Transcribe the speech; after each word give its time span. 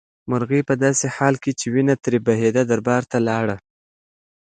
مرغۍ 0.29 0.61
په 0.69 0.73
داسې 0.83 1.05
حال 1.15 1.35
کې 1.43 1.51
چې 1.59 1.65
وینه 1.73 1.95
ترې 2.03 2.19
بهېده 2.27 2.63
دربار 2.71 3.03
ته 3.11 3.17
لاړه. 3.27 3.57